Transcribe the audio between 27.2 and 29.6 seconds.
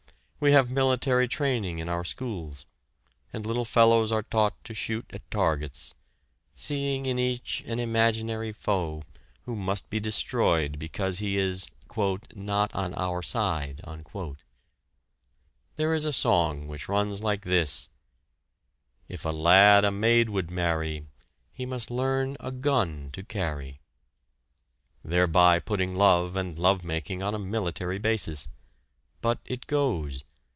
on a military basis but